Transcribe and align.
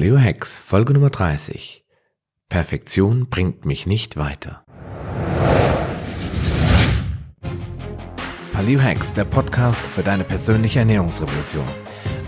Paleo 0.00 0.18
Hacks, 0.18 0.58
Folge 0.58 0.94
Nummer 0.94 1.10
30. 1.10 1.84
Perfektion 2.48 3.28
bringt 3.28 3.66
mich 3.66 3.86
nicht 3.86 4.16
weiter. 4.16 4.64
Paleo 8.54 8.80
Hacks, 8.80 9.12
der 9.12 9.26
Podcast 9.26 9.82
für 9.82 10.02
deine 10.02 10.24
persönliche 10.24 10.78
Ernährungsrevolution. 10.78 11.66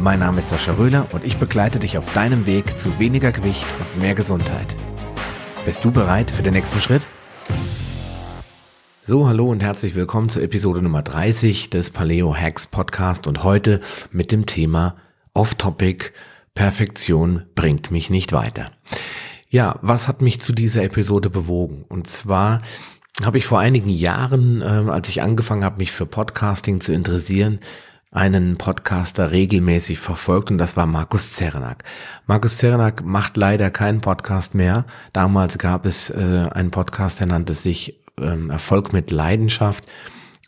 Mein 0.00 0.18
Name 0.18 0.38
ist 0.38 0.50
Sascha 0.50 0.72
Röhler 0.72 1.06
und 1.12 1.24
ich 1.24 1.36
begleite 1.36 1.78
dich 1.78 1.96
auf 1.96 2.12
deinem 2.12 2.44
Weg 2.44 2.76
zu 2.76 2.98
weniger 2.98 3.30
Gewicht 3.30 3.64
und 3.78 4.02
mehr 4.02 4.16
Gesundheit. 4.16 4.74
Bist 5.64 5.84
du 5.84 5.92
bereit 5.92 6.32
für 6.32 6.42
den 6.42 6.54
nächsten 6.54 6.80
Schritt? 6.80 7.06
So, 9.00 9.28
hallo 9.28 9.48
und 9.48 9.62
herzlich 9.62 9.94
willkommen 9.94 10.28
zur 10.28 10.42
Episode 10.42 10.82
Nummer 10.82 11.02
30 11.02 11.70
des 11.70 11.90
Paleo 11.90 12.34
Hacks 12.34 12.66
Podcast 12.66 13.28
und 13.28 13.44
heute 13.44 13.78
mit 14.10 14.32
dem 14.32 14.46
Thema 14.46 14.96
Off-Topic 15.34 16.10
Perfektion 16.54 17.44
bringt 17.54 17.90
mich 17.90 18.10
nicht 18.10 18.32
weiter. 18.32 18.70
Ja, 19.48 19.78
was 19.82 20.08
hat 20.08 20.22
mich 20.22 20.40
zu 20.40 20.52
dieser 20.52 20.84
Episode 20.84 21.30
bewogen? 21.30 21.84
Und 21.88 22.06
zwar 22.06 22.62
habe 23.24 23.38
ich 23.38 23.46
vor 23.46 23.58
einigen 23.58 23.90
Jahren, 23.90 24.62
äh, 24.62 24.90
als 24.90 25.08
ich 25.08 25.22
angefangen 25.22 25.64
habe, 25.64 25.78
mich 25.78 25.92
für 25.92 26.06
Podcasting 26.06 26.80
zu 26.80 26.92
interessieren, 26.92 27.60
einen 28.12 28.56
Podcaster 28.56 29.30
regelmäßig 29.30 29.98
verfolgt 29.98 30.50
und 30.50 30.58
das 30.58 30.76
war 30.76 30.86
Markus 30.86 31.32
Zerenak. 31.32 31.84
Markus 32.26 32.58
Zerenak 32.58 33.04
macht 33.04 33.36
leider 33.36 33.70
keinen 33.70 34.00
Podcast 34.00 34.54
mehr. 34.54 34.84
Damals 35.12 35.58
gab 35.58 35.86
es 35.86 36.10
äh, 36.10 36.44
einen 36.50 36.72
Podcast, 36.72 37.20
der 37.20 37.28
nannte 37.28 37.52
sich 37.54 38.00
ähm, 38.20 38.50
Erfolg 38.50 38.92
mit 38.92 39.10
Leidenschaft 39.12 39.84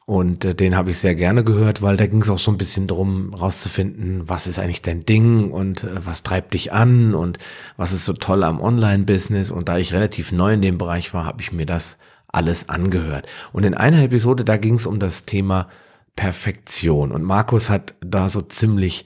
und 0.05 0.45
äh, 0.45 0.55
den 0.55 0.77
habe 0.77 0.91
ich 0.91 0.99
sehr 0.99 1.15
gerne 1.15 1.45
gehört, 1.45 1.81
weil 1.81 1.97
da 1.97 2.07
ging 2.07 2.23
es 2.23 2.31
auch 2.31 2.39
so 2.39 2.51
ein 2.51 2.59
bisschen 2.59 2.87
drum, 2.87 3.35
rauszufinden, 3.35 4.29
was 4.29 4.47
ist 4.47 4.59
eigentlich 4.59 4.83
dein 4.83 5.01
Ding 5.01 5.51
und 5.51 5.85
äh, 5.85 6.05
was 6.05 6.23
treibt 6.23 6.55
dich 6.55 6.73
an 6.73 7.15
und 7.15 7.39
was 7.77 7.93
ist 7.93 8.05
so 8.05 8.13
toll 8.13 8.43
am 8.43 8.61
Online-Business. 8.61 9.51
Und 9.51 9.69
da 9.69 9.79
ich 9.79 9.93
relativ 9.93 10.33
neu 10.33 10.55
in 10.55 10.63
dem 10.63 10.79
Bereich 10.79 11.15
war, 11.15 11.25
habe 11.25 11.41
ich 11.41 11.53
mir 11.53 11.67
das 11.67 11.99
alles 12.29 12.69
angehört. 12.69 13.29
Und 13.53 13.65
in 13.65 13.75
einer 13.75 14.03
Episode, 14.03 14.45
da 14.45 14.57
ging 14.57 14.75
es 14.75 14.87
um 14.87 14.99
das 14.99 15.25
Thema 15.25 15.69
Perfektion. 16.17 17.13
Und 17.13 17.23
Markus 17.23 17.71
hat 17.71 17.95
da 18.01 18.29
so 18.29 18.43
ziemlich 18.43 19.05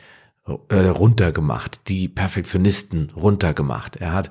äh, 0.69 0.77
runtergemacht, 0.77 1.89
die 1.89 2.09
Perfektionisten 2.09 3.11
runtergemacht. 3.17 3.97
Er 3.97 4.12
hat 4.12 4.31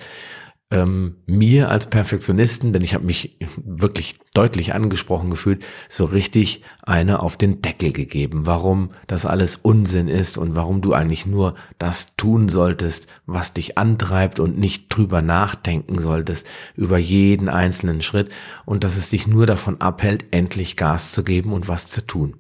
ähm, 0.72 1.18
mir 1.28 1.70
als 1.70 1.88
Perfektionisten, 1.88 2.74
denn 2.74 2.82
ich 2.82 2.96
habe 2.96 3.06
mich 3.06 3.38
wirklich 3.56 4.16
deutlich 4.34 4.74
angesprochen 4.74 5.30
gefühlt, 5.30 5.64
so 5.90 6.06
richtig 6.06 6.64
eine 6.82 7.20
auf 7.20 7.38
den 7.38 7.62
Deckel 7.62 7.92
gegeben, 7.92 8.46
warum 8.46 8.90
das 9.06 9.26
alles 9.26 9.58
Unsinn 9.58 10.08
ist 10.08 10.38
und 10.38 10.56
warum 10.56 10.82
du 10.82 10.94
eigentlich 10.94 11.28
nur 11.28 11.56
das 11.78 12.16
tun 12.16 12.50
solltest, 12.50 13.08
was 13.28 13.54
dich 13.54 13.78
antreibt 13.78 14.40
und 14.40 14.58
nicht 14.58 14.88
drüber 14.90 15.22
nachdenken 15.22 16.00
solltest 16.00 16.48
über 16.76 16.98
jeden 16.98 17.48
einzelnen 17.48 18.02
Schritt 18.02 18.30
und 18.66 18.84
dass 18.84 18.98
es 18.98 19.10
dich 19.10 19.28
nur 19.28 19.46
davon 19.46 19.82
abhält, 19.82 20.26
endlich 20.32 20.78
Gas 20.78 21.12
zu 21.12 21.24
geben 21.24 21.54
und 21.54 21.68
was 21.68 21.88
zu 21.88 22.06
tun. 22.06 22.36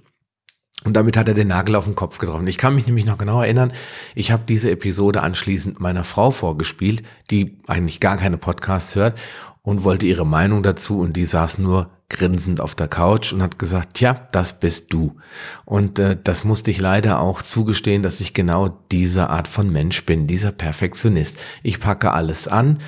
Und 0.83 0.93
damit 0.93 1.17
hat 1.17 1.27
er 1.27 1.33
den 1.33 1.47
Nagel 1.47 1.75
auf 1.75 1.85
den 1.85 1.95
Kopf 1.95 2.17
getroffen. 2.17 2.47
Ich 2.47 2.57
kann 2.57 2.75
mich 2.75 2.85
nämlich 2.85 3.05
noch 3.05 3.17
genau 3.17 3.41
erinnern, 3.41 3.71
ich 4.13 4.31
habe 4.31 4.43
diese 4.47 4.69
Episode 4.71 5.23
anschließend 5.23 5.79
meiner 5.79 6.03
Frau 6.03 6.31
vorgespielt, 6.31 7.03
die 7.31 7.57
eigentlich 7.65 7.99
gar 7.99 8.17
keine 8.17 8.37
Podcasts 8.37 8.95
hört 8.95 9.17
und 9.61 9.83
wollte 9.83 10.05
ihre 10.05 10.25
Meinung 10.27 10.63
dazu 10.63 10.99
und 10.99 11.13
die 11.13 11.25
saß 11.25 11.57
nur 11.57 11.89
grinsend 12.09 12.61
auf 12.61 12.75
der 12.75 12.87
Couch 12.87 13.33
und 13.33 13.41
hat 13.41 13.57
gesagt, 13.57 13.95
tja, 13.95 14.27
das 14.31 14.59
bist 14.59 14.93
du. 14.93 15.17
Und 15.65 15.97
äh, 15.97 16.15
das 16.21 16.43
musste 16.43 16.69
ich 16.69 16.79
leider 16.79 17.19
auch 17.19 17.41
zugestehen, 17.41 18.03
dass 18.03 18.21
ich 18.21 18.33
genau 18.33 18.77
diese 18.91 19.29
Art 19.31 19.47
von 19.47 19.71
Mensch 19.71 20.05
bin, 20.05 20.27
dieser 20.27 20.51
Perfektionist. 20.51 21.37
Ich 21.63 21.79
packe 21.79 22.11
alles 22.11 22.47
an 22.47 22.79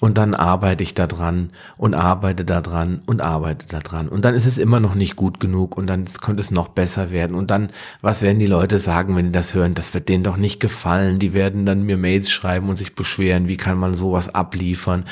und 0.00 0.16
dann 0.16 0.34
arbeite 0.34 0.84
ich 0.84 0.94
da 0.94 1.08
dran 1.08 1.50
und 1.76 1.94
arbeite 1.94 2.44
da 2.44 2.60
dran 2.60 3.02
und 3.06 3.20
arbeite 3.20 3.66
da 3.66 3.80
dran. 3.80 4.08
Und 4.08 4.24
dann 4.24 4.36
ist 4.36 4.46
es 4.46 4.56
immer 4.56 4.78
noch 4.78 4.94
nicht 4.94 5.16
gut 5.16 5.40
genug 5.40 5.76
und 5.76 5.88
dann 5.88 6.04
könnte 6.20 6.40
es 6.40 6.52
noch 6.52 6.68
besser 6.68 7.10
werden. 7.10 7.34
Und 7.34 7.50
dann, 7.50 7.70
was 8.00 8.22
werden 8.22 8.38
die 8.38 8.46
Leute 8.46 8.78
sagen, 8.78 9.16
wenn 9.16 9.26
die 9.26 9.32
das 9.32 9.54
hören? 9.54 9.74
Das 9.74 9.94
wird 9.94 10.08
denen 10.08 10.22
doch 10.22 10.36
nicht 10.36 10.60
gefallen. 10.60 11.18
Die 11.18 11.32
werden 11.32 11.66
dann 11.66 11.82
mir 11.82 11.96
Mails 11.96 12.30
schreiben 12.30 12.68
und 12.68 12.76
sich 12.76 12.94
beschweren. 12.94 13.48
Wie 13.48 13.56
kann 13.56 13.76
man 13.76 13.94
sowas 13.94 14.32
abliefern? 14.32 15.04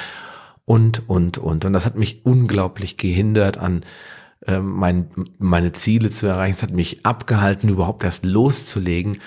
Und, 0.65 1.09
und, 1.09 1.39
und. 1.39 1.65
Und 1.65 1.73
das 1.73 1.85
hat 1.85 1.97
mich 1.97 2.25
unglaublich 2.25 2.97
gehindert 2.97 3.59
an, 3.59 3.85
äh, 4.47 4.61
mein, 4.61 5.09
meine 5.39 5.73
Ziele 5.73 6.11
zu 6.11 6.29
erreichen. 6.29 6.55
Es 6.55 6.63
hat 6.63 6.73
mich 6.73 7.05
abgehalten, 7.05 7.69
überhaupt 7.69 8.05
erst 8.05 8.25
loszulegen. 8.25 9.19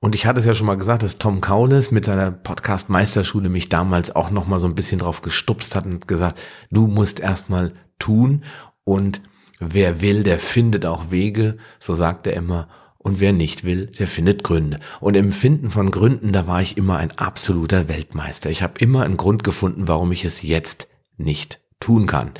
Und 0.00 0.14
ich 0.14 0.26
hatte 0.26 0.38
es 0.38 0.46
ja 0.46 0.54
schon 0.54 0.66
mal 0.66 0.76
gesagt, 0.76 1.02
dass 1.02 1.18
Tom 1.18 1.40
Kaulis 1.40 1.90
mit 1.90 2.04
seiner 2.04 2.30
Podcast 2.30 2.88
Meisterschule 2.88 3.48
mich 3.48 3.68
damals 3.68 4.14
auch 4.14 4.30
noch 4.30 4.46
mal 4.46 4.60
so 4.60 4.66
ein 4.66 4.76
bisschen 4.76 5.00
drauf 5.00 5.22
gestupst 5.22 5.74
hat 5.74 5.86
und 5.86 6.06
gesagt, 6.06 6.38
du 6.70 6.86
musst 6.86 7.18
erstmal 7.18 7.72
tun 7.98 8.44
und 8.84 9.20
wer 9.58 10.00
will, 10.00 10.22
der 10.22 10.38
findet 10.38 10.86
auch 10.86 11.10
Wege, 11.10 11.56
so 11.80 11.94
sagt 11.94 12.26
er 12.26 12.34
immer. 12.34 12.68
Und 12.98 13.20
wer 13.20 13.32
nicht 13.32 13.64
will, 13.64 13.86
der 13.86 14.06
findet 14.06 14.44
Gründe. 14.44 14.80
Und 15.00 15.16
im 15.16 15.32
Finden 15.32 15.70
von 15.70 15.90
Gründen, 15.90 16.32
da 16.32 16.46
war 16.46 16.60
ich 16.60 16.76
immer 16.76 16.98
ein 16.98 17.12
absoluter 17.12 17.88
Weltmeister. 17.88 18.50
Ich 18.50 18.62
habe 18.62 18.80
immer 18.80 19.02
einen 19.02 19.16
Grund 19.16 19.44
gefunden, 19.44 19.88
warum 19.88 20.12
ich 20.12 20.24
es 20.24 20.42
jetzt 20.42 20.88
nicht 21.16 21.60
tun 21.80 22.06
kann. 22.06 22.32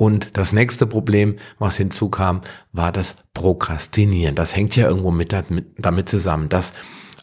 Und 0.00 0.38
das 0.38 0.54
nächste 0.54 0.86
Problem, 0.86 1.36
was 1.58 1.76
hinzukam, 1.76 2.40
war 2.72 2.90
das 2.90 3.16
Prokrastinieren. 3.34 4.34
Das 4.34 4.56
hängt 4.56 4.74
ja 4.74 4.88
irgendwo 4.88 5.10
mit, 5.10 5.36
damit 5.76 6.08
zusammen. 6.08 6.48
Das 6.48 6.72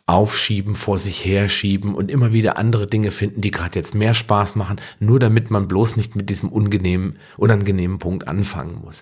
Aufschieben, 0.05 0.75
vor 0.75 0.99
sich 0.99 1.25
herschieben 1.25 1.95
und 1.95 2.11
immer 2.11 2.33
wieder 2.33 2.55
andere 2.55 2.85
Dinge 2.85 3.09
finden, 3.09 3.41
die 3.41 3.49
gerade 3.49 3.79
jetzt 3.79 3.95
mehr 3.95 4.13
Spaß 4.13 4.55
machen, 4.55 4.79
nur 4.99 5.19
damit 5.19 5.49
man 5.49 5.67
bloß 5.67 5.95
nicht 5.95 6.15
mit 6.15 6.29
diesem 6.29 6.49
unangenehmen, 6.49 7.17
unangenehmen 7.35 7.97
Punkt 7.97 8.27
anfangen 8.27 8.79
muss. 8.85 9.01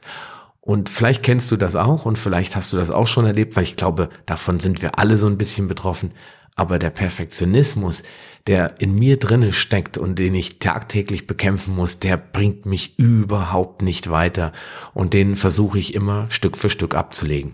Und 0.62 0.88
vielleicht 0.88 1.22
kennst 1.22 1.52
du 1.52 1.58
das 1.58 1.76
auch 1.76 2.06
und 2.06 2.18
vielleicht 2.18 2.56
hast 2.56 2.72
du 2.72 2.78
das 2.78 2.92
auch 2.92 3.08
schon 3.08 3.26
erlebt, 3.26 3.58
weil 3.58 3.64
ich 3.64 3.76
glaube, 3.76 4.08
davon 4.26 4.62
sind 4.62 4.82
wir 4.82 5.00
alle 5.00 5.18
so 5.18 5.28
ein 5.28 5.38
bisschen 5.38 5.68
betroffen. 5.68 6.12
Aber 6.56 6.80
der 6.80 6.90
Perfektionismus, 6.90 8.04
der 8.48 8.80
in 8.80 8.96
mir 8.96 9.18
drinne 9.18 9.52
steckt 9.52 9.98
und 9.98 10.18
den 10.18 10.34
ich 10.36 10.60
tagtäglich 10.60 11.28
bekämpfen 11.28 11.76
muss, 11.76 12.00
der 12.00 12.16
bringt 12.16 12.66
mich 12.66 12.98
überhaupt 12.98 13.82
nicht 13.82 14.10
weiter. 14.10 14.54
Und 14.94 15.14
den 15.14 15.36
versuche 15.36 15.80
ich 15.80 15.94
immer 15.94 16.30
Stück 16.30 16.56
für 16.56 16.70
Stück 16.70 16.96
abzulegen. 16.96 17.54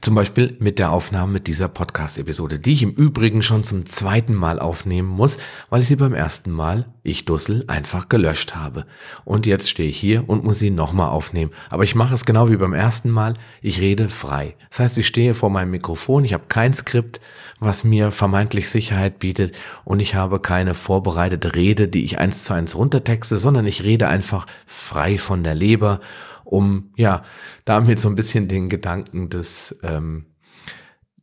Zum 0.00 0.14
Beispiel 0.14 0.56
mit 0.60 0.78
der 0.78 0.92
Aufnahme 0.92 1.40
dieser 1.40 1.68
Podcast-Episode, 1.68 2.58
die 2.58 2.74
ich 2.74 2.82
im 2.82 2.92
Übrigen 2.92 3.40
schon 3.42 3.64
zum 3.64 3.86
zweiten 3.86 4.34
Mal 4.34 4.60
aufnehmen 4.60 5.08
muss, 5.08 5.38
weil 5.70 5.80
ich 5.80 5.88
sie 5.88 5.96
beim 5.96 6.12
ersten 6.12 6.50
Mal, 6.50 6.84
ich 7.02 7.24
Dussel, 7.24 7.64
einfach 7.66 8.10
gelöscht 8.10 8.54
habe. 8.54 8.84
Und 9.24 9.46
jetzt 9.46 9.70
stehe 9.70 9.88
ich 9.88 9.98
hier 9.98 10.28
und 10.28 10.44
muss 10.44 10.58
sie 10.58 10.70
nochmal 10.70 11.08
aufnehmen. 11.08 11.52
Aber 11.70 11.84
ich 11.84 11.94
mache 11.94 12.14
es 12.14 12.26
genau 12.26 12.50
wie 12.50 12.56
beim 12.56 12.74
ersten 12.74 13.08
Mal, 13.08 13.34
ich 13.62 13.80
rede 13.80 14.10
frei. 14.10 14.56
Das 14.68 14.80
heißt, 14.80 14.98
ich 14.98 15.06
stehe 15.06 15.34
vor 15.34 15.48
meinem 15.48 15.70
Mikrofon, 15.70 16.26
ich 16.26 16.34
habe 16.34 16.44
kein 16.48 16.74
Skript, 16.74 17.22
was 17.58 17.82
mir 17.82 18.10
vermeintlich 18.10 18.68
Sicherheit 18.68 19.18
bietet 19.18 19.56
und 19.84 20.00
ich 20.00 20.14
habe 20.14 20.38
keine 20.40 20.74
vorbereitete 20.74 21.54
Rede, 21.54 21.88
die 21.88 22.04
ich 22.04 22.18
eins 22.18 22.44
zu 22.44 22.52
eins 22.52 22.76
runtertexte, 22.76 23.38
sondern 23.38 23.66
ich 23.66 23.82
rede 23.82 24.08
einfach 24.08 24.46
frei 24.66 25.16
von 25.16 25.42
der 25.42 25.54
Leber 25.54 26.00
um 26.44 26.92
ja 26.96 27.24
damit 27.64 27.98
so 27.98 28.08
ein 28.08 28.14
bisschen 28.14 28.48
den 28.48 28.68
Gedanken 28.68 29.28
des 29.28 29.76
ähm, 29.82 30.26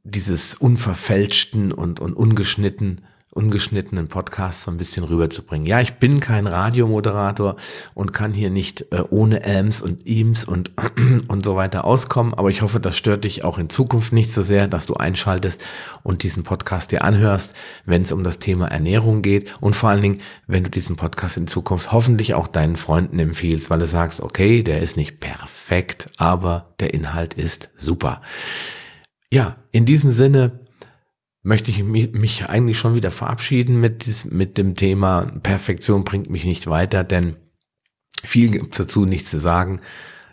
dieses 0.04 0.56
unverfälschten 0.56 1.72
und, 1.72 2.00
und 2.00 2.14
ungeschnitten 2.14 3.02
ungeschnittenen 3.32 4.10
Podcast 4.10 4.64
so 4.64 4.72
ein 4.72 4.78
bisschen 4.78 5.06
rüberzubringen. 5.06 5.66
Ja, 5.66 5.80
ich 5.80 5.94
bin 5.94 6.20
kein 6.20 6.48
Radiomoderator 6.48 7.56
und 7.94 8.12
kann 8.12 8.34
hier 8.34 8.50
nicht 8.50 8.92
äh, 8.92 9.04
ohne 9.10 9.44
Elms 9.44 9.82
und 9.82 10.06
Eames 10.06 10.44
und, 10.44 10.72
und 11.30 11.46
so 11.46 11.56
weiter 11.56 11.86
auskommen, 11.86 12.34
aber 12.34 12.50
ich 12.50 12.62
hoffe, 12.62 12.82
das 12.82 12.98
stört 12.98 13.24
dich 13.24 13.46
auch 13.46 13.58
in 13.58 13.70
Zukunft 13.70 14.12
nicht 14.12 14.34
so 14.34 14.42
sehr, 14.42 14.68
dass 14.68 14.86
du 14.86 14.96
einschaltest 14.96 15.64
und 16.04 16.24
diesen 16.24 16.44
Podcast 16.44 16.92
dir 16.92 17.06
anhörst, 17.06 17.54
wenn 17.86 18.02
es 18.02 18.12
um 18.12 18.26
das 18.26 18.40
Thema 18.40 18.68
Ernährung 18.68 19.22
geht 19.22 19.54
und 19.62 19.78
vor 19.78 19.90
allen 19.90 20.02
Dingen, 20.02 20.22
wenn 20.48 20.66
du 20.66 20.70
diesen 20.70 20.98
Podcast 20.98 21.38
in 21.38 21.48
Zukunft 21.48 21.94
hoffentlich 21.94 22.34
auch 22.34 22.48
deinen 22.48 22.76
Freunden 22.76 23.18
empfiehlst, 23.18 23.70
weil 23.70 23.80
du 23.80 23.86
sagst, 23.86 24.20
okay, 24.20 24.62
der 24.62 24.82
ist 24.82 24.98
nicht 24.98 25.22
perfekt, 25.22 26.08
aber 26.18 26.74
der 26.82 26.94
Inhalt 26.94 27.36
ist 27.36 27.70
super. 27.76 28.22
Ja, 29.32 29.56
in 29.72 29.86
diesem 29.86 30.10
Sinne 30.10 30.60
möchte 31.44 31.72
ich 31.72 31.84
mich 31.84 32.46
eigentlich 32.48 32.78
schon 32.78 32.96
wieder 32.96 33.12
verabschieden 33.12 33.80
mit, 33.80 34.06
dies, 34.06 34.26
mit 34.26 34.58
dem 34.58 34.76
Thema 34.76 35.32
Perfektion 35.42 36.04
bringt 36.04 36.30
mich 36.30 36.46
nicht 36.46 36.68
weiter, 36.68 37.04
denn 37.04 37.36
viel 38.24 38.52
gibt's 38.52 38.78
dazu 38.78 39.06
nichts 39.06 39.32
zu 39.32 39.40
sagen. 39.40 39.82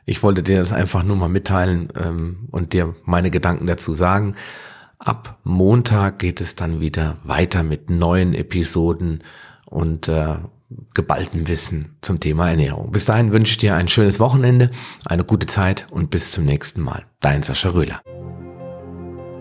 Ich 0.05 0.23
wollte 0.23 0.43
dir 0.43 0.61
das 0.61 0.73
einfach 0.73 1.03
nur 1.03 1.17
mal 1.17 1.29
mitteilen 1.29 1.91
ähm, 1.97 2.49
und 2.51 2.73
dir 2.73 2.95
meine 3.05 3.31
Gedanken 3.31 3.67
dazu 3.67 3.95
sagen. 3.95 4.37
Ab 4.99 5.39
Montag 5.45 6.19
geht 6.19 6.41
es 6.41 6.57
dann 6.57 6.81
wieder 6.81 7.19
weiter 7.23 7.63
mit 7.63 7.89
neuen 7.89 8.35
Episoden 8.35 9.23
und 9.67 10.09
äh, 10.09 10.37
geballtem 10.95 11.49
Wissen 11.49 11.97
zum 12.03 12.21
Thema 12.21 12.51
Ernährung. 12.51 12.91
Bis 12.91 13.05
dahin 13.05 13.33
wünsche 13.33 13.53
ich 13.53 13.59
dir 13.59 13.77
ein 13.77 13.89
schönes 13.89 14.21
Wochenende, 14.21 14.71
eine 15.07 15.25
gute 15.25 15.47
Zeit 15.47 15.87
und 15.91 16.11
bis 16.11 16.33
zum 16.33 16.45
nächsten 16.45 16.83
Mal. 16.83 17.05
Dein 17.21 17.43
Sascha 17.43 17.71
Röhler. 17.71 18.03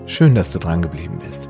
Schön, 0.05 0.35
dass 0.35 0.49
du 0.49 0.59
dran 0.59 0.81
geblieben 0.81 1.19
bist. 1.19 1.49